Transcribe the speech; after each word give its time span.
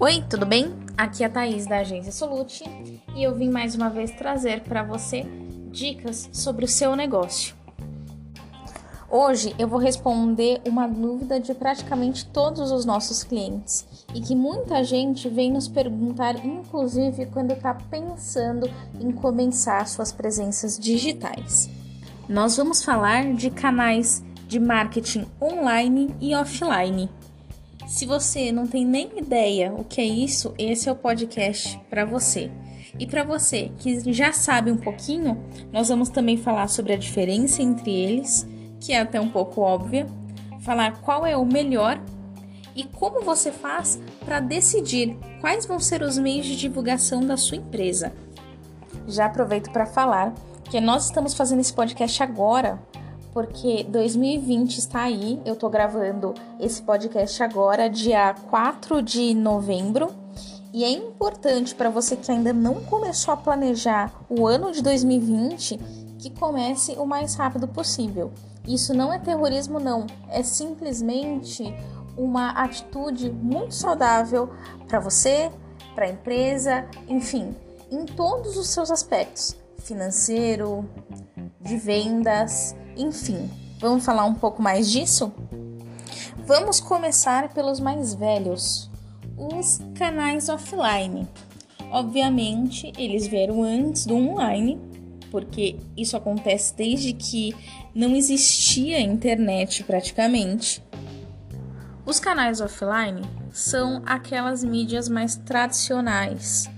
Oi, 0.00 0.22
tudo 0.28 0.46
bem? 0.46 0.74
Aqui 0.96 1.22
é 1.22 1.26
a 1.26 1.30
Thaís 1.30 1.66
da 1.66 1.78
agência 1.78 2.12
Solute 2.12 2.64
e 3.14 3.22
eu 3.22 3.34
vim 3.34 3.50
mais 3.50 3.74
uma 3.74 3.90
vez 3.90 4.10
trazer 4.10 4.60
para 4.60 4.82
você 4.82 5.26
dicas 5.70 6.28
sobre 6.32 6.64
o 6.64 6.68
seu 6.68 6.94
negócio. 6.94 7.54
Hoje 9.10 9.54
eu 9.58 9.68
vou 9.68 9.78
responder 9.78 10.60
uma 10.66 10.86
dúvida 10.86 11.38
de 11.38 11.54
praticamente 11.54 12.26
todos 12.26 12.72
os 12.72 12.84
nossos 12.84 13.22
clientes 13.22 13.86
e 14.14 14.20
que 14.20 14.34
muita 14.34 14.82
gente 14.82 15.28
vem 15.28 15.52
nos 15.52 15.68
perguntar, 15.68 16.44
inclusive 16.44 17.26
quando 17.26 17.52
está 17.52 17.74
pensando 17.74 18.70
em 19.00 19.12
começar 19.12 19.86
suas 19.86 20.10
presenças 20.12 20.78
digitais. 20.78 21.70
Nós 22.28 22.56
vamos 22.56 22.82
falar 22.82 23.34
de 23.34 23.50
canais 23.50 24.24
de 24.46 24.58
marketing 24.60 25.26
online 25.40 26.14
e 26.20 26.34
offline. 26.34 27.08
Se 27.86 28.06
você 28.06 28.50
não 28.50 28.66
tem 28.66 28.84
nem 28.84 29.18
ideia 29.18 29.72
o 29.72 29.84
que 29.84 30.00
é 30.00 30.04
isso, 30.04 30.54
esse 30.58 30.88
é 30.88 30.92
o 30.92 30.96
podcast 30.96 31.78
para 31.90 32.04
você. 32.04 32.50
E 32.98 33.06
para 33.06 33.24
você 33.24 33.72
que 33.78 34.12
já 34.12 34.32
sabe 34.32 34.70
um 34.70 34.76
pouquinho, 34.76 35.42
nós 35.72 35.88
vamos 35.88 36.08
também 36.08 36.36
falar 36.36 36.68
sobre 36.68 36.92
a 36.92 36.96
diferença 36.96 37.62
entre 37.62 37.90
eles, 37.90 38.46
que 38.80 38.92
é 38.92 39.00
até 39.00 39.20
um 39.20 39.28
pouco 39.28 39.60
óbvia, 39.60 40.06
falar 40.60 41.00
qual 41.00 41.26
é 41.26 41.36
o 41.36 41.44
melhor 41.44 42.00
e 42.74 42.84
como 42.84 43.22
você 43.22 43.52
faz 43.52 44.00
para 44.24 44.40
decidir 44.40 45.16
quais 45.40 45.66
vão 45.66 45.78
ser 45.78 46.02
os 46.02 46.18
meios 46.18 46.46
de 46.46 46.56
divulgação 46.56 47.24
da 47.24 47.36
sua 47.36 47.58
empresa. 47.58 48.12
Já 49.06 49.26
aproveito 49.26 49.70
para 49.70 49.86
falar 49.86 50.32
que 50.70 50.80
nós 50.80 51.06
estamos 51.06 51.34
fazendo 51.34 51.60
esse 51.60 51.72
podcast 51.72 52.22
agora 52.22 52.80
porque 53.34 53.84
2020 53.88 54.78
está 54.78 55.02
aí. 55.02 55.42
Eu 55.44 55.56
tô 55.56 55.68
gravando 55.68 56.32
esse 56.60 56.80
podcast 56.80 57.42
agora, 57.42 57.90
dia 57.90 58.32
4 58.48 59.02
de 59.02 59.34
novembro. 59.34 60.08
E 60.72 60.84
é 60.84 60.90
importante 60.90 61.74
para 61.74 61.90
você 61.90 62.16
que 62.16 62.30
ainda 62.30 62.52
não 62.52 62.76
começou 62.84 63.34
a 63.34 63.36
planejar 63.36 64.12
o 64.30 64.46
ano 64.46 64.72
de 64.72 64.82
2020 64.82 65.78
que 66.18 66.30
comece 66.30 66.92
o 66.92 67.04
mais 67.04 67.34
rápido 67.34 67.68
possível. 67.68 68.32
Isso 68.66 68.94
não 68.94 69.12
é 69.12 69.18
terrorismo, 69.18 69.78
não. 69.78 70.06
É 70.30 70.42
simplesmente 70.42 71.74
uma 72.16 72.50
atitude 72.50 73.30
muito 73.30 73.74
saudável 73.74 74.48
para 74.88 75.00
você, 75.00 75.50
para 75.94 76.06
a 76.06 76.10
empresa, 76.10 76.86
enfim, 77.08 77.54
em 77.90 78.06
todos 78.06 78.56
os 78.56 78.68
seus 78.68 78.90
aspectos 78.90 79.56
financeiro, 79.78 80.88
de 81.60 81.76
vendas, 81.76 82.74
enfim, 82.96 83.50
vamos 83.78 84.04
falar 84.04 84.24
um 84.24 84.34
pouco 84.34 84.62
mais 84.62 84.90
disso? 84.90 85.32
Vamos 86.46 86.80
começar 86.80 87.52
pelos 87.54 87.80
mais 87.80 88.14
velhos, 88.14 88.90
os 89.36 89.80
canais 89.94 90.48
offline. 90.48 91.28
Obviamente, 91.90 92.92
eles 92.98 93.26
vieram 93.26 93.62
antes 93.62 94.04
do 94.04 94.14
online, 94.16 94.80
porque 95.30 95.76
isso 95.96 96.16
acontece 96.16 96.74
desde 96.76 97.12
que 97.12 97.54
não 97.94 98.14
existia 98.14 99.00
internet 99.00 99.84
praticamente. 99.84 100.82
Os 102.04 102.20
canais 102.20 102.60
offline 102.60 103.22
são 103.52 104.02
aquelas 104.04 104.62
mídias 104.62 105.08
mais 105.08 105.36
tradicionais. 105.36 106.68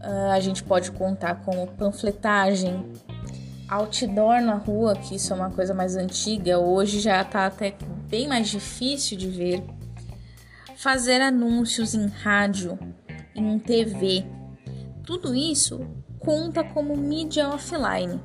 Uh, 0.00 0.30
a 0.32 0.40
gente 0.40 0.62
pode 0.62 0.92
contar 0.92 1.36
com 1.44 1.66
panfletagem, 1.66 2.84
outdoor 3.72 4.42
na 4.42 4.56
rua, 4.56 4.94
que 4.94 5.14
isso 5.14 5.32
é 5.32 5.36
uma 5.36 5.50
coisa 5.50 5.72
mais 5.72 5.96
antiga, 5.96 6.58
hoje 6.58 7.00
já 7.00 7.24
tá 7.24 7.46
até 7.46 7.74
bem 8.08 8.28
mais 8.28 8.48
difícil 8.48 9.16
de 9.16 9.28
ver. 9.28 9.64
Fazer 10.76 11.22
anúncios 11.22 11.94
em 11.94 12.06
rádio, 12.06 12.78
em 13.34 13.58
TV, 13.58 14.24
tudo 15.04 15.34
isso 15.34 15.86
conta 16.18 16.62
como 16.62 16.96
mídia 16.96 17.48
offline. 17.48 18.20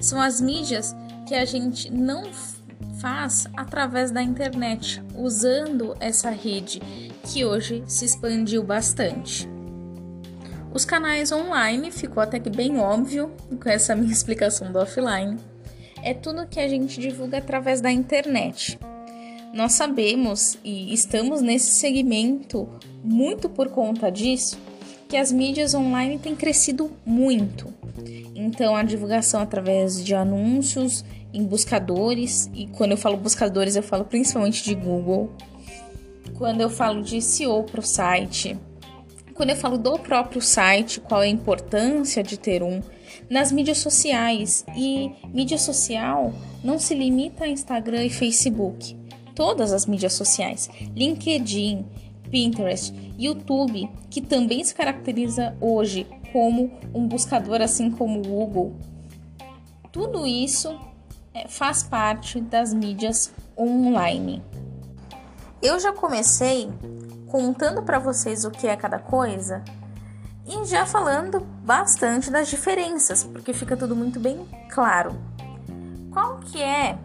São 0.00 0.20
as 0.20 0.40
mídias 0.40 0.94
que 1.26 1.34
a 1.34 1.44
gente 1.44 1.90
não 1.90 2.30
faz 3.00 3.46
através 3.56 4.10
da 4.10 4.22
internet, 4.22 5.02
usando 5.16 5.96
essa 5.98 6.30
rede 6.30 6.80
que 7.24 7.44
hoje 7.44 7.82
se 7.86 8.04
expandiu 8.04 8.62
bastante. 8.62 9.51
Os 10.74 10.86
canais 10.86 11.30
online 11.30 11.90
ficou 11.90 12.22
até 12.22 12.40
que 12.40 12.48
bem 12.48 12.78
óbvio 12.78 13.30
com 13.62 13.68
essa 13.68 13.94
minha 13.96 14.12
explicação 14.12 14.72
do 14.72 14.78
offline. 14.78 15.36
É 16.02 16.14
tudo 16.14 16.46
que 16.46 16.58
a 16.58 16.66
gente 16.66 16.98
divulga 16.98 17.38
através 17.38 17.80
da 17.80 17.90
internet. 17.90 18.78
Nós 19.52 19.72
sabemos 19.72 20.56
e 20.64 20.92
estamos 20.94 21.42
nesse 21.42 21.72
segmento 21.72 22.68
muito 23.04 23.50
por 23.50 23.68
conta 23.68 24.10
disso 24.10 24.58
que 25.08 25.16
as 25.18 25.30
mídias 25.30 25.74
online 25.74 26.18
têm 26.18 26.34
crescido 26.34 26.90
muito. 27.04 27.70
Então 28.34 28.74
a 28.74 28.82
divulgação 28.82 29.42
através 29.42 30.02
de 30.02 30.14
anúncios 30.14 31.04
em 31.34 31.44
buscadores 31.44 32.50
e 32.54 32.66
quando 32.68 32.92
eu 32.92 32.96
falo 32.96 33.18
buscadores 33.18 33.76
eu 33.76 33.82
falo 33.82 34.06
principalmente 34.06 34.64
de 34.64 34.74
Google. 34.74 35.30
Quando 36.38 36.62
eu 36.62 36.70
falo 36.70 37.02
de 37.02 37.20
SEO 37.20 37.62
para 37.64 37.80
o 37.80 37.82
site, 37.82 38.58
quando 39.42 39.50
eu 39.50 39.56
falo 39.56 39.76
do 39.76 39.98
próprio 39.98 40.40
site, 40.40 41.00
qual 41.00 41.20
é 41.20 41.26
a 41.26 41.28
importância 41.28 42.22
de 42.22 42.38
ter 42.38 42.62
um, 42.62 42.80
nas 43.28 43.50
mídias 43.50 43.78
sociais. 43.78 44.64
E 44.76 45.10
mídia 45.34 45.58
social 45.58 46.32
não 46.62 46.78
se 46.78 46.94
limita 46.94 47.42
a 47.42 47.48
Instagram 47.48 48.04
e 48.04 48.08
Facebook. 48.08 48.96
Todas 49.34 49.72
as 49.72 49.84
mídias 49.84 50.12
sociais, 50.12 50.70
LinkedIn, 50.94 51.84
Pinterest, 52.30 52.94
YouTube, 53.18 53.90
que 54.08 54.20
também 54.20 54.62
se 54.62 54.72
caracteriza 54.72 55.56
hoje 55.60 56.06
como 56.32 56.78
um 56.94 57.08
buscador 57.08 57.60
assim 57.60 57.90
como 57.90 58.20
o 58.20 58.22
Google. 58.22 58.76
Tudo 59.90 60.24
isso 60.24 60.72
é, 61.34 61.48
faz 61.48 61.82
parte 61.82 62.40
das 62.40 62.72
mídias 62.72 63.32
online. 63.58 64.40
Eu 65.60 65.80
já 65.80 65.92
comecei 65.92 66.68
contando 67.32 67.82
para 67.82 67.98
vocês 67.98 68.44
o 68.44 68.50
que 68.50 68.66
é 68.68 68.76
cada 68.76 68.98
coisa 68.98 69.64
e 70.46 70.66
já 70.66 70.84
falando 70.84 71.40
bastante 71.40 72.30
das 72.30 72.48
diferenças, 72.48 73.24
porque 73.24 73.54
fica 73.54 73.74
tudo 73.74 73.96
muito 73.96 74.20
bem 74.20 74.46
claro. 74.70 75.18
Qual 76.12 76.40
que 76.40 76.62
é 76.62 76.98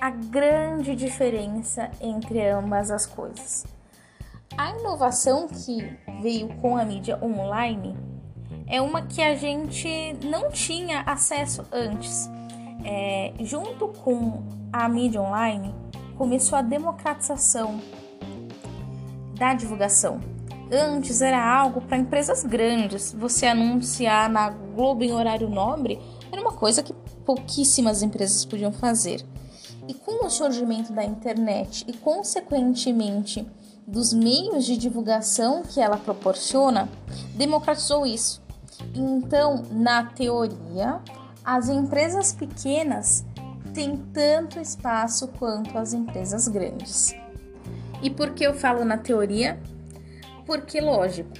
a 0.00 0.10
grande 0.10 0.94
diferença 0.94 1.90
entre 2.00 2.48
ambas 2.48 2.92
as 2.92 3.04
coisas? 3.04 3.66
A 4.56 4.70
inovação 4.78 5.48
que 5.48 5.98
veio 6.22 6.54
com 6.60 6.76
a 6.76 6.84
mídia 6.84 7.18
online 7.20 7.96
é 8.64 8.80
uma 8.80 9.02
que 9.02 9.20
a 9.20 9.34
gente 9.34 10.12
não 10.24 10.52
tinha 10.52 11.00
acesso 11.00 11.66
antes. 11.72 12.30
É, 12.84 13.34
junto 13.40 13.88
com 13.88 14.44
a 14.72 14.88
mídia 14.88 15.20
online, 15.20 15.74
começou 16.16 16.56
a 16.56 16.62
democratização 16.62 17.80
da 19.38 19.54
divulgação. 19.54 20.20
Antes 20.70 21.22
era 21.22 21.42
algo 21.42 21.80
para 21.80 21.96
empresas 21.96 22.44
grandes. 22.44 23.12
Você 23.12 23.46
anunciar 23.46 24.28
na 24.28 24.50
Globo 24.50 25.02
em 25.02 25.12
horário 25.12 25.48
nobre 25.48 25.98
era 26.30 26.40
uma 26.40 26.52
coisa 26.52 26.82
que 26.82 26.92
pouquíssimas 27.24 28.02
empresas 28.02 28.44
podiam 28.44 28.72
fazer. 28.72 29.24
E 29.86 29.94
com 29.94 30.26
o 30.26 30.30
surgimento 30.30 30.92
da 30.92 31.02
internet 31.02 31.84
e, 31.88 31.94
consequentemente, 31.94 33.46
dos 33.86 34.12
meios 34.12 34.66
de 34.66 34.76
divulgação 34.76 35.62
que 35.62 35.80
ela 35.80 35.96
proporciona, 35.96 36.88
democratizou 37.34 38.04
isso. 38.04 38.42
Então, 38.94 39.62
na 39.70 40.04
teoria, 40.04 41.00
as 41.42 41.70
empresas 41.70 42.34
pequenas 42.34 43.24
têm 43.72 43.96
tanto 44.12 44.60
espaço 44.60 45.28
quanto 45.38 45.78
as 45.78 45.94
empresas 45.94 46.46
grandes. 46.48 47.14
E 48.02 48.10
por 48.10 48.30
que 48.30 48.44
eu 48.44 48.54
falo 48.54 48.84
na 48.84 48.96
teoria? 48.96 49.58
Porque, 50.46 50.80
lógico, 50.80 51.32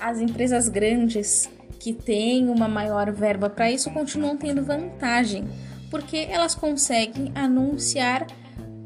as 0.00 0.18
empresas 0.18 0.68
grandes 0.68 1.48
que 1.78 1.92
têm 1.92 2.48
uma 2.48 2.68
maior 2.68 3.12
verba 3.12 3.48
para 3.48 3.70
isso 3.70 3.90
continuam 3.90 4.36
tendo 4.36 4.64
vantagem, 4.64 5.46
porque 5.90 6.26
elas 6.30 6.54
conseguem 6.54 7.30
anunciar 7.34 8.26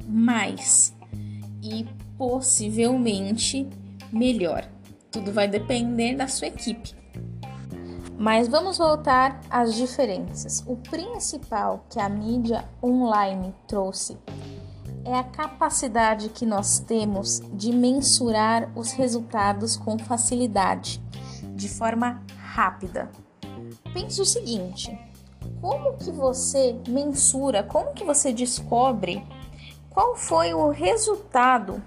mais 0.07 0.95
e 1.63 1.87
possivelmente 2.19 3.69
melhor. 4.13 4.69
Tudo 5.11 5.33
vai 5.33 5.49
depender 5.49 6.15
da 6.17 6.29
sua 6.29 6.49
equipe. 6.49 6.95
Mas 8.19 8.49
vamos 8.49 8.77
voltar 8.77 9.41
às 9.49 9.75
diferenças. 9.75 10.63
O 10.67 10.77
principal 10.77 11.87
que 11.89 11.99
a 11.99 12.09
mídia 12.09 12.65
online 12.83 13.55
trouxe 13.67 14.19
é 15.11 15.19
a 15.19 15.25
capacidade 15.25 16.29
que 16.29 16.47
nós 16.47 16.79
temos 16.79 17.41
de 17.53 17.73
mensurar 17.73 18.71
os 18.77 18.93
resultados 18.93 19.77
com 19.77 19.99
facilidade, 19.99 21.03
de 21.55 21.69
forma 21.69 22.23
rápida. 22.39 23.11
Pense 23.93 24.21
o 24.21 24.25
seguinte: 24.25 24.97
como 25.61 25.97
que 25.97 26.12
você 26.12 26.79
mensura, 26.89 27.62
como 27.62 27.93
que 27.93 28.05
você 28.05 28.33
descobre 28.33 29.27
qual 29.91 30.15
foi 30.15 30.55
o 30.55 30.71
resultado 30.71 31.83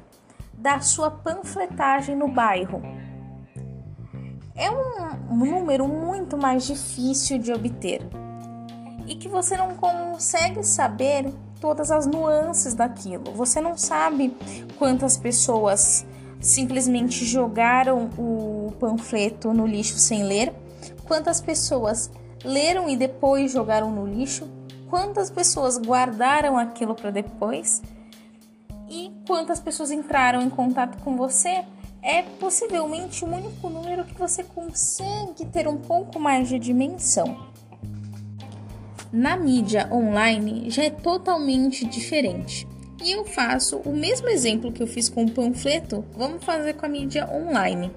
da 0.53 0.79
sua 0.81 1.09
panfletagem 1.09 2.15
no 2.15 2.27
bairro. 2.27 2.81
É 4.55 4.69
um 4.69 5.35
número 5.35 5.87
muito 5.87 6.37
mais 6.37 6.65
difícil 6.65 7.39
de 7.39 7.51
obter 7.51 8.01
e 9.07 9.15
que 9.15 9.27
você 9.27 9.57
não 9.57 9.75
consegue 9.75 10.63
saber 10.63 11.33
todas 11.63 11.91
as 11.91 12.05
nuances 12.05 12.73
daquilo. 12.73 13.31
Você 13.35 13.61
não 13.61 13.77
sabe 13.77 14.35
quantas 14.77 15.15
pessoas 15.15 16.05
simplesmente 16.41 17.23
jogaram 17.23 18.09
o 18.17 18.73
panfleto 18.81 19.53
no 19.53 19.65
lixo 19.65 19.97
sem 19.97 20.23
ler, 20.23 20.53
quantas 21.07 21.39
pessoas 21.39 22.11
leram 22.43 22.89
e 22.89 22.97
depois 22.97 23.53
jogaram 23.53 23.89
no 23.89 24.05
lixo, 24.05 24.45
quantas 24.89 25.31
pessoas 25.31 25.77
guardaram 25.77 26.57
aquilo 26.57 26.93
para 26.93 27.11
depois 27.11 27.81
e 28.89 29.13
quantas 29.25 29.61
pessoas 29.61 29.89
entraram 29.89 30.41
em 30.41 30.49
contato 30.49 31.01
com 31.01 31.15
você 31.15 31.63
é 32.01 32.23
possivelmente 32.41 33.23
o 33.23 33.29
único 33.29 33.69
número 33.69 34.03
que 34.03 34.19
você 34.19 34.43
consegue 34.43 35.45
ter 35.45 35.65
um 35.69 35.77
pouco 35.77 36.19
mais 36.19 36.49
de 36.49 36.59
dimensão. 36.59 37.52
Na 39.13 39.37
mídia 39.37 39.87
online 39.91 40.71
já 40.71 40.85
é 40.85 40.89
totalmente 40.89 41.85
diferente. 41.85 42.67
E 43.03 43.11
eu 43.11 43.23
faço 43.23 43.77
o 43.85 43.95
mesmo 43.95 44.27
exemplo 44.27 44.71
que 44.71 44.81
eu 44.81 44.87
fiz 44.87 45.07
com 45.07 45.25
o 45.25 45.29
panfleto, 45.29 46.03
vamos 46.17 46.43
fazer 46.43 46.73
com 46.73 46.87
a 46.87 46.89
mídia 46.89 47.29
online. 47.31 47.91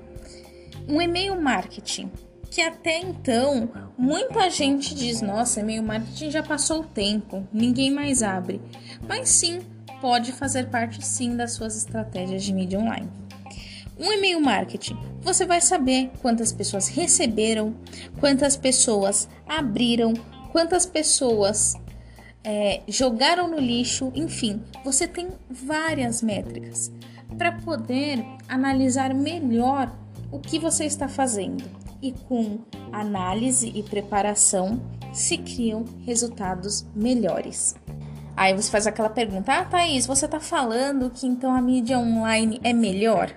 Um 0.86 1.00
e-mail 1.00 1.40
marketing, 1.40 2.12
que 2.50 2.60
até 2.60 2.98
então 2.98 3.70
muita 3.96 4.50
gente 4.50 4.94
diz: 4.94 5.22
nossa, 5.22 5.60
e-mail 5.60 5.82
marketing 5.82 6.30
já 6.30 6.42
passou 6.42 6.80
o 6.80 6.86
tempo, 6.86 7.48
ninguém 7.50 7.90
mais 7.90 8.22
abre. 8.22 8.60
Mas 9.08 9.30
sim, 9.30 9.60
pode 10.02 10.32
fazer 10.32 10.68
parte 10.68 11.02
sim 11.02 11.34
das 11.34 11.52
suas 11.52 11.78
estratégias 11.78 12.44
de 12.44 12.52
mídia 12.52 12.78
online. 12.78 13.08
Um 13.98 14.12
e-mail 14.12 14.38
marketing, 14.38 14.98
você 15.22 15.46
vai 15.46 15.62
saber 15.62 16.10
quantas 16.20 16.52
pessoas 16.52 16.88
receberam, 16.88 17.74
quantas 18.20 18.54
pessoas 18.54 19.26
abriram, 19.48 20.12
quantas 20.56 20.86
pessoas 20.86 21.74
é, 22.42 22.80
jogaram 22.88 23.46
no 23.46 23.58
lixo, 23.60 24.10
enfim, 24.14 24.62
você 24.82 25.06
tem 25.06 25.28
várias 25.50 26.22
métricas 26.22 26.90
para 27.36 27.52
poder 27.52 28.24
analisar 28.48 29.12
melhor 29.12 29.94
o 30.32 30.38
que 30.38 30.58
você 30.58 30.86
está 30.86 31.08
fazendo. 31.08 31.62
E 32.00 32.12
com 32.12 32.60
análise 32.90 33.70
e 33.74 33.82
preparação 33.82 34.80
se 35.12 35.36
criam 35.36 35.84
resultados 36.06 36.86
melhores. 36.94 37.74
Aí 38.34 38.54
você 38.54 38.70
faz 38.70 38.86
aquela 38.86 39.10
pergunta: 39.10 39.52
Ah, 39.52 39.64
Thaís, 39.66 40.06
você 40.06 40.26
tá 40.26 40.40
falando 40.40 41.10
que 41.10 41.26
então 41.26 41.54
a 41.54 41.60
mídia 41.60 41.98
online 41.98 42.60
é 42.64 42.72
melhor? 42.72 43.30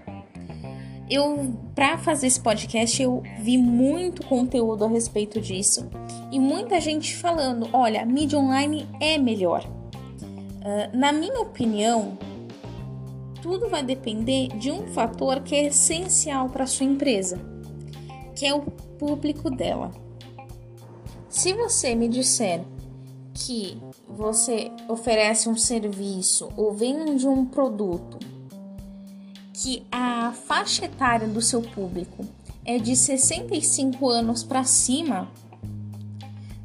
Eu, 1.09 1.53
para 1.79 1.97
fazer 1.97 2.27
esse 2.27 2.41
podcast, 2.41 3.01
eu 3.01 3.23
vi 3.39 3.57
muito 3.57 4.25
conteúdo 4.25 4.83
a 4.83 4.89
respeito 4.89 5.39
disso 5.39 5.89
e 6.29 6.37
muita 6.37 6.77
gente 6.81 7.15
falando: 7.15 7.69
olha, 7.71 8.05
mídia 8.05 8.37
online 8.37 8.85
é 8.99 9.17
melhor. 9.17 9.63
Uh, 9.63 10.97
na 10.97 11.13
minha 11.13 11.39
opinião, 11.39 12.17
tudo 13.41 13.69
vai 13.69 13.81
depender 13.81 14.49
de 14.57 14.69
um 14.69 14.87
fator 14.87 15.39
que 15.39 15.55
é 15.55 15.67
essencial 15.67 16.49
para 16.49 16.67
sua 16.67 16.85
empresa, 16.85 17.39
que 18.35 18.45
é 18.45 18.53
o 18.53 18.59
público 18.59 19.49
dela. 19.49 19.89
Se 21.29 21.53
você 21.53 21.95
me 21.95 22.09
disser 22.09 22.61
que 23.33 23.81
você 24.05 24.69
oferece 24.89 25.47
um 25.47 25.55
serviço 25.55 26.49
ou 26.57 26.73
vende 26.73 27.25
um 27.25 27.45
produto 27.45 28.19
que 29.61 29.85
a 29.91 30.31
faixa 30.31 30.85
etária 30.85 31.27
do 31.27 31.41
seu 31.41 31.61
público 31.61 32.25
é 32.63 32.77
de 32.77 32.95
65 32.95 34.07
anos 34.07 34.41
para 34.41 34.63
cima, 34.63 35.29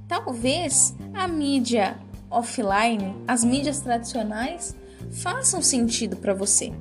talvez 0.07 0.95
a 1.13 1.27
mídia 1.27 1.99
offline, 2.31 3.17
as 3.27 3.43
mídias 3.43 3.81
tradicionais, 3.81 4.77
façam 5.11 5.61
sentido 5.61 6.17
para 6.17 6.35
você. 6.35 6.73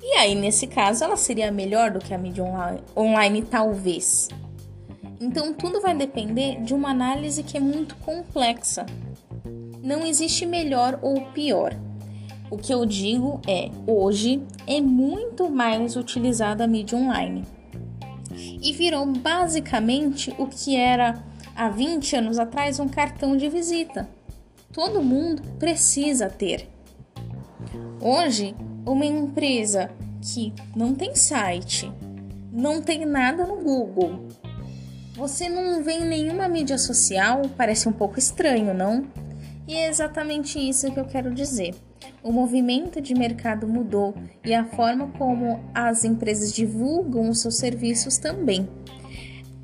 E 0.00 0.12
aí, 0.16 0.36
nesse 0.36 0.68
caso, 0.68 1.02
ela 1.02 1.16
seria 1.16 1.50
melhor 1.50 1.90
do 1.90 1.98
que 1.98 2.14
a 2.14 2.18
mídia 2.18 2.44
online, 2.96 3.42
talvez. 3.42 4.28
Então, 5.20 5.52
tudo 5.52 5.80
vai 5.80 5.94
depender 5.96 6.60
de 6.62 6.72
uma 6.72 6.90
análise 6.90 7.42
que 7.42 7.56
é 7.56 7.60
muito 7.60 7.96
complexa. 7.96 8.86
Não 9.82 10.06
existe 10.06 10.46
melhor 10.46 11.00
ou 11.02 11.26
pior. 11.32 11.74
O 12.50 12.58
que 12.58 12.74
eu 12.74 12.84
digo 12.84 13.40
é, 13.46 13.70
hoje 13.86 14.42
é 14.66 14.80
muito 14.80 15.48
mais 15.48 15.94
utilizada 15.94 16.64
a 16.64 16.66
mídia 16.66 16.98
online. 16.98 17.44
E 18.60 18.72
virou 18.72 19.06
basicamente 19.06 20.34
o 20.36 20.46
que 20.46 20.74
era 20.74 21.22
há 21.54 21.68
20 21.68 22.16
anos 22.16 22.38
atrás 22.38 22.80
um 22.80 22.88
cartão 22.88 23.36
de 23.36 23.48
visita. 23.48 24.08
Todo 24.72 25.02
mundo 25.02 25.42
precisa 25.58 26.28
ter. 26.28 26.68
Hoje, 28.00 28.54
uma 28.84 29.04
empresa 29.04 29.90
que 30.20 30.52
não 30.74 30.94
tem 30.94 31.14
site, 31.14 31.92
não 32.52 32.82
tem 32.82 33.04
nada 33.04 33.46
no 33.46 33.56
Google, 33.56 34.26
você 35.14 35.48
não 35.48 35.82
vê 35.82 35.92
em 35.92 36.04
nenhuma 36.06 36.48
mídia 36.48 36.78
social? 36.78 37.42
Parece 37.56 37.88
um 37.88 37.92
pouco 37.92 38.18
estranho, 38.18 38.72
não? 38.72 39.06
E 39.68 39.74
é 39.74 39.88
exatamente 39.88 40.58
isso 40.58 40.90
que 40.90 40.98
eu 40.98 41.04
quero 41.04 41.34
dizer. 41.34 41.74
O 42.22 42.32
movimento 42.32 43.00
de 43.00 43.14
mercado 43.14 43.66
mudou 43.66 44.14
e 44.44 44.54
a 44.54 44.64
forma 44.64 45.08
como 45.18 45.60
as 45.74 46.04
empresas 46.04 46.52
divulgam 46.52 47.28
os 47.30 47.40
seus 47.40 47.56
serviços 47.56 48.18
também. 48.18 48.68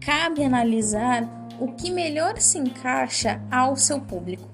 Cabe 0.01 0.43
analisar 0.45 1.29
o 1.61 1.73
que 1.73 1.91
melhor 1.91 2.39
se 2.39 2.59
encaixa 2.59 3.41
ao 3.51 3.77
seu 3.77 4.01
público. 4.01 4.49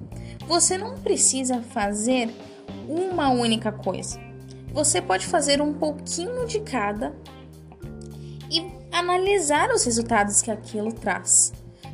Você 0.46 0.76
não 0.76 0.96
precisa 0.96 1.60
fazer 1.60 2.28
uma 2.88 3.30
única 3.30 3.70
coisa. 3.70 4.20
Você 4.72 5.00
pode 5.00 5.26
fazer 5.26 5.60
um 5.60 5.74
pouquinho 5.74 6.46
de 6.46 6.60
cada 6.60 7.14
e 8.50 8.64
analisar 8.90 9.70
os 9.70 9.84
resultados 9.84 10.42
que 10.42 10.50
aquilo 10.50 10.92
traz, 10.92 11.52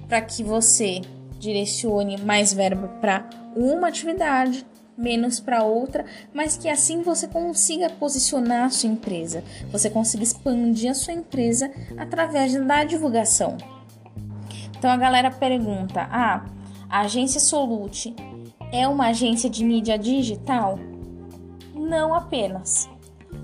para 0.08 0.20
que 0.20 0.42
você 0.42 1.00
direcione 1.38 2.16
mais 2.18 2.52
verba 2.52 2.88
para 3.00 3.28
uma 3.56 3.88
atividade, 3.88 4.64
menos 4.98 5.38
para 5.38 5.62
outra, 5.62 6.04
mas 6.34 6.56
que 6.56 6.68
assim 6.68 7.02
você 7.02 7.28
consiga 7.28 7.88
posicionar 7.88 8.64
a 8.64 8.70
sua 8.70 8.90
empresa, 8.90 9.44
você 9.70 9.88
consiga 9.88 10.24
expandir 10.24 10.90
a 10.90 10.94
sua 10.94 11.14
empresa 11.14 11.70
através 11.96 12.52
da 12.66 12.82
divulgação. 12.82 13.56
Então 14.76 14.90
a 14.90 14.96
galera 14.96 15.30
pergunta: 15.30 16.08
"Ah, 16.10 16.44
a 16.90 17.00
agência 17.00 17.40
Solute 17.40 18.14
é 18.72 18.88
uma 18.88 19.08
agência 19.08 19.48
de 19.48 19.64
mídia 19.64 19.96
digital?" 19.96 20.78
Não 21.74 22.12
apenas. 22.12 22.88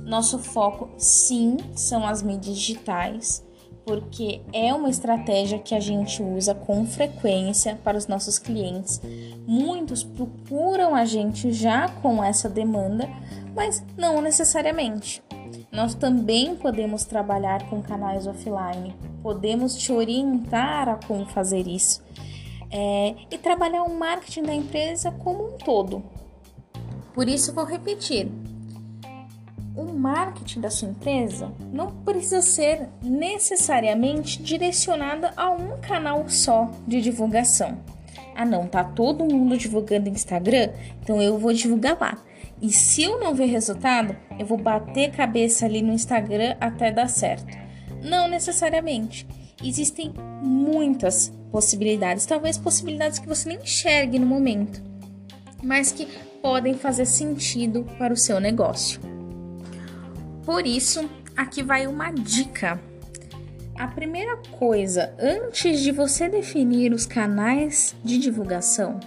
Nosso 0.05 0.39
foco, 0.39 0.91
sim, 0.99 1.57
são 1.75 2.07
as 2.07 2.23
mídias 2.23 2.57
digitais, 2.57 3.44
porque 3.85 4.41
é 4.53 4.73
uma 4.73 4.89
estratégia 4.89 5.59
que 5.59 5.75
a 5.75 5.81
gente 5.81 6.23
usa 6.23 6.55
com 6.55 6.87
frequência 6.87 7.79
para 7.85 7.99
os 7.99 8.07
nossos 8.07 8.39
clientes. 8.39 9.01
Muitos 9.47 10.03
procuram 10.03 10.95
a 10.95 11.05
gente 11.05 11.53
já 11.53 11.89
com 11.89 12.23
essa 12.23 12.49
demanda, 12.49 13.09
mas 13.55 13.85
não 13.97 14.21
necessariamente. 14.21 15.23
Nós 15.71 15.95
também 15.95 16.55
podemos 16.57 17.05
trabalhar 17.05 17.69
com 17.69 17.83
canais 17.83 18.27
offline, 18.27 18.95
podemos 19.23 19.77
te 19.77 19.93
orientar 19.93 20.89
a 20.89 20.97
como 20.97 21.27
fazer 21.27 21.67
isso 21.67 22.03
é, 22.71 23.15
e 23.31 23.39
trabalhar 23.39 23.85
o 23.85 23.97
marketing 23.97 24.43
da 24.43 24.55
empresa 24.55 25.13
como 25.13 25.55
um 25.55 25.59
todo. 25.59 26.03
Por 27.15 27.29
isso, 27.29 27.55
vou 27.55 27.65
repetir: 27.65 28.29
o 29.77 29.85
marketing 29.85 30.61
da 30.61 30.71
sua 30.71 30.89
empresa 30.89 31.53
não 31.73 31.91
precisa 31.91 32.41
ser 32.43 32.89
necessariamente 33.03 34.43
direcionado 34.43 35.29
a 35.37 35.51
um 35.51 35.79
canal 35.81 36.29
só 36.29 36.71
de 36.87 37.01
divulgação. 37.01 37.79
Ah, 38.37 38.45
não, 38.45 38.67
tá 38.67 38.83
todo 38.83 39.25
mundo 39.25 39.57
divulgando 39.57 40.09
Instagram, 40.09 40.71
então 41.03 41.21
eu 41.21 41.39
vou 41.39 41.53
divulgar 41.53 41.97
lá. 42.01 42.19
E 42.61 42.71
se 42.71 43.03
eu 43.03 43.19
não 43.21 43.35
ver 43.35 43.47
resultado, 43.47 44.17
eu 44.39 44.47
vou 44.47 44.59
bater 44.59 45.11
cabeça 45.11 45.67
ali 45.67 45.83
no 45.83 45.93
Instagram 45.93 46.57
até 46.61 46.91
dar 46.91 47.09
certo. 47.09 47.57
Não 48.03 48.29
necessariamente. 48.29 49.27
Existem 49.63 50.13
muitas 50.43 51.33
possibilidades, 51.51 52.27
talvez 52.27 52.59
possibilidades 52.59 53.19
que 53.19 53.29
você 53.29 53.49
nem 53.49 53.59
enxergue 53.59 54.19
no 54.19 54.27
momento, 54.27 54.83
mas 55.63 55.93
que 55.93 56.07
podem 56.43 56.75
fazer 56.75 57.07
sentido 57.07 57.87
para 57.97 58.13
o 58.13 58.17
seu 58.17 58.41
negócio. 58.41 59.14
Por 60.45 60.67
isso, 60.67 61.09
aqui 61.37 61.63
vai 61.63 61.87
uma 61.87 62.11
dica. 62.11 62.81
A 63.77 63.89
primeira 63.89 64.37
coisa, 64.59 65.15
antes 65.19 65.81
de 65.81 65.91
você 65.91 66.29
definir 66.29 66.93
os 66.93 67.07
canais 67.07 67.97
de 68.05 68.19
divulgação, 68.19 69.01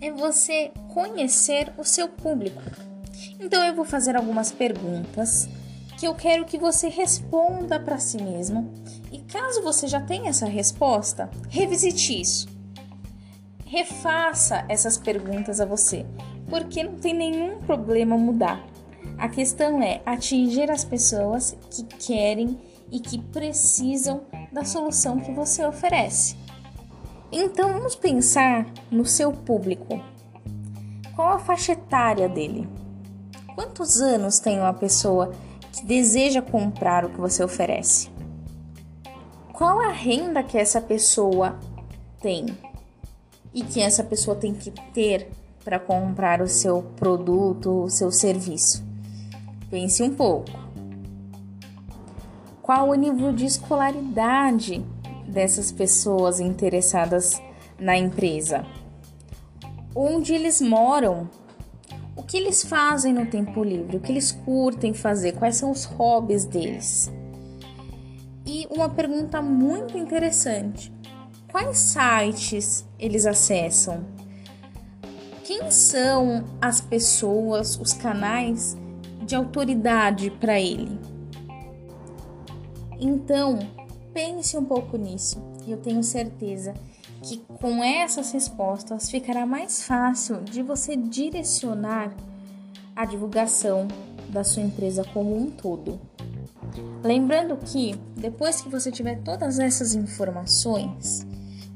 é 0.00 0.10
você 0.10 0.70
conhecer 0.94 1.72
o 1.76 1.84
seu 1.84 2.08
público. 2.08 2.62
Então 3.40 3.64
eu 3.64 3.74
vou 3.74 3.84
fazer 3.84 4.16
algumas 4.16 4.52
perguntas 4.52 5.48
que 5.98 6.06
eu 6.06 6.14
quero 6.14 6.44
que 6.44 6.58
você 6.58 6.88
responda 6.88 7.80
para 7.80 7.98
si 7.98 8.22
mesmo. 8.22 8.72
E 9.10 9.18
caso 9.22 9.62
você 9.62 9.86
já 9.88 10.00
tenha 10.00 10.30
essa 10.30 10.46
resposta, 10.46 11.28
revisite 11.48 12.20
isso. 12.20 12.46
Refaça 13.64 14.64
essas 14.68 14.96
perguntas 14.96 15.60
a 15.60 15.66
você, 15.66 16.06
porque 16.48 16.84
não 16.84 16.94
tem 16.94 17.14
nenhum 17.14 17.58
problema 17.58 18.16
mudar. 18.16 18.64
A 19.18 19.28
questão 19.28 19.82
é 19.82 20.02
atingir 20.04 20.70
as 20.70 20.84
pessoas 20.84 21.56
que 21.70 21.82
querem 21.84 22.58
e 22.92 23.00
que 23.00 23.18
precisam 23.18 24.22
da 24.52 24.64
solução 24.64 25.18
que 25.18 25.32
você 25.32 25.64
oferece. 25.64 26.36
Então 27.32 27.72
vamos 27.72 27.96
pensar 27.96 28.66
no 28.90 29.04
seu 29.04 29.32
público. 29.32 30.00
Qual 31.14 31.32
a 31.32 31.38
faixa 31.38 31.72
etária 31.72 32.28
dele? 32.28 32.68
Quantos 33.54 34.00
anos 34.00 34.38
tem 34.38 34.60
uma 34.60 34.74
pessoa 34.74 35.32
que 35.72 35.84
deseja 35.84 36.42
comprar 36.42 37.04
o 37.04 37.10
que 37.10 37.18
você 37.18 37.42
oferece? 37.42 38.10
Qual 39.52 39.80
a 39.80 39.90
renda 39.90 40.42
que 40.42 40.58
essa 40.58 40.80
pessoa 40.80 41.58
tem 42.20 42.46
e 43.52 43.62
que 43.62 43.80
essa 43.80 44.04
pessoa 44.04 44.36
tem 44.36 44.52
que 44.52 44.70
ter 44.92 45.30
para 45.64 45.80
comprar 45.80 46.42
o 46.42 46.48
seu 46.48 46.82
produto, 46.96 47.84
o 47.84 47.88
seu 47.88 48.12
serviço? 48.12 48.85
Pense 49.70 50.02
um 50.02 50.14
pouco. 50.14 50.50
Qual 52.62 52.88
o 52.88 52.94
nível 52.94 53.32
de 53.32 53.44
escolaridade 53.44 54.84
dessas 55.26 55.72
pessoas 55.72 56.40
interessadas 56.40 57.40
na 57.78 57.96
empresa? 57.96 58.64
Onde 59.94 60.34
eles 60.34 60.60
moram? 60.60 61.28
O 62.14 62.22
que 62.22 62.36
eles 62.36 62.64
fazem 62.64 63.12
no 63.12 63.26
tempo 63.26 63.62
livre? 63.62 63.96
O 63.96 64.00
que 64.00 64.12
eles 64.12 64.32
curtem 64.32 64.94
fazer? 64.94 65.32
Quais 65.32 65.56
são 65.56 65.70
os 65.70 65.84
hobbies 65.84 66.44
deles? 66.44 67.12
E 68.44 68.66
uma 68.70 68.88
pergunta 68.88 69.42
muito 69.42 69.98
interessante: 69.98 70.92
quais 71.50 71.78
sites 71.78 72.86
eles 72.98 73.26
acessam? 73.26 74.04
Quem 75.44 75.70
são 75.70 76.44
as 76.60 76.80
pessoas, 76.80 77.78
os 77.78 77.92
canais 77.92 78.76
de 79.26 79.34
autoridade 79.34 80.30
para 80.30 80.58
ele? 80.58 80.98
Então, 82.98 83.58
pense 84.14 84.56
um 84.56 84.64
pouco 84.64 84.96
nisso 84.96 85.42
e 85.66 85.72
eu 85.72 85.76
tenho 85.76 86.02
certeza 86.02 86.72
que 87.22 87.38
com 87.60 87.82
essas 87.82 88.30
respostas 88.30 89.10
ficará 89.10 89.44
mais 89.44 89.82
fácil 89.82 90.42
de 90.42 90.62
você 90.62 90.96
direcionar 90.96 92.14
a 92.94 93.04
divulgação 93.04 93.88
da 94.28 94.44
sua 94.44 94.62
empresa 94.62 95.04
como 95.12 95.36
um 95.36 95.50
todo. 95.50 96.00
Lembrando 97.02 97.56
que 97.56 97.94
depois 98.16 98.60
que 98.60 98.68
você 98.68 98.90
tiver 98.90 99.22
todas 99.22 99.58
essas 99.58 99.94
informações, 99.94 101.26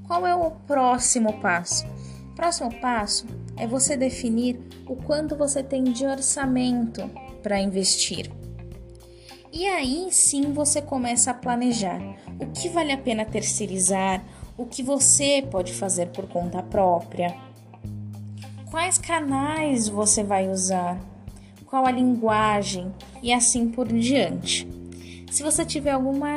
qual 0.07 0.27
é 0.27 0.35
o 0.35 0.51
próximo 0.51 1.41
passo? 1.41 1.87
O 2.33 2.35
próximo 2.35 2.75
passo 2.81 3.27
é 3.57 3.67
você 3.67 3.97
definir 3.97 4.59
o 4.87 4.97
quanto 4.97 5.37
você 5.37 5.63
tem 5.63 5.85
de 5.85 6.07
orçamento 6.07 7.11
para 7.41 7.61
investir. 7.61 8.31
E 9.53 9.67
aí 9.67 10.09
sim 10.11 10.53
você 10.53 10.81
começa 10.81 11.33
a 11.33 11.35
planejar 11.35 12.01
o 12.41 12.47
que 12.47 12.69
vale 12.69 12.93
a 12.93 12.99
pena 12.99 13.25
terceirizar, 13.25 14.25
o 14.57 14.65
que 14.65 14.83
você 14.83 15.45
pode 15.51 15.73
fazer 15.73 16.07
por 16.09 16.29
conta 16.29 16.63
própria, 16.63 17.37
quais 18.71 18.97
canais 18.97 19.89
você 19.89 20.23
vai 20.23 20.49
usar, 20.49 20.99
qual 21.67 21.87
a 21.87 21.91
linguagem 21.91 22.93
e 23.23 23.33
assim 23.33 23.69
por 23.69 23.89
diante. 23.89 24.69
Se 25.31 25.43
você 25.43 25.65
tiver 25.65 25.93
alguma, 25.93 26.29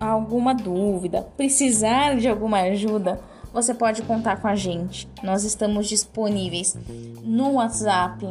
alguma 0.00 0.54
dúvida, 0.54 1.22
precisar 1.36 2.16
de 2.16 2.28
alguma 2.28 2.60
ajuda, 2.60 3.20
você 3.52 3.74
pode 3.74 4.02
contar 4.02 4.40
com 4.40 4.48
a 4.48 4.56
gente. 4.56 5.06
Nós 5.22 5.44
estamos 5.44 5.86
disponíveis 5.88 6.76
no 7.22 7.52
WhatsApp, 7.52 8.26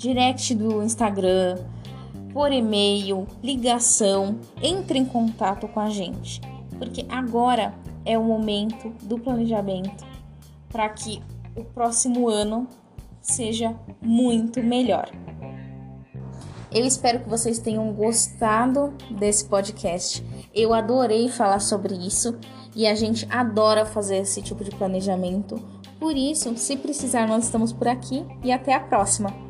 direct 0.00 0.54
do 0.54 0.82
Instagram, 0.82 1.58
por 2.32 2.50
e-mail, 2.50 3.26
ligação, 3.42 4.40
entre 4.62 4.98
em 4.98 5.04
contato 5.04 5.68
com 5.68 5.78
a 5.78 5.90
gente, 5.90 6.40
porque 6.78 7.04
agora 7.06 7.74
é 8.06 8.18
o 8.18 8.24
momento 8.24 8.88
do 9.02 9.18
planejamento 9.18 10.06
para 10.70 10.88
que 10.88 11.22
o 11.54 11.62
próximo 11.64 12.30
ano 12.30 12.66
seja 13.20 13.76
muito 14.00 14.62
melhor. 14.62 15.10
Eu 16.72 16.86
espero 16.86 17.20
que 17.20 17.28
vocês 17.28 17.58
tenham 17.58 17.92
gostado 17.92 18.94
desse 19.10 19.44
podcast. 19.44 20.24
Eu 20.54 20.72
adorei 20.72 21.28
falar 21.28 21.58
sobre 21.58 21.94
isso 21.94 22.38
e 22.74 22.86
a 22.86 22.94
gente 22.94 23.26
adora 23.28 23.84
fazer 23.84 24.18
esse 24.18 24.40
tipo 24.40 24.64
de 24.64 24.70
planejamento. 24.70 25.60
Por 25.98 26.16
isso, 26.16 26.56
se 26.56 26.76
precisar, 26.76 27.28
nós 27.28 27.44
estamos 27.44 27.70
por 27.70 27.88
aqui 27.88 28.24
e 28.42 28.50
até 28.50 28.72
a 28.72 28.80
próxima! 28.80 29.49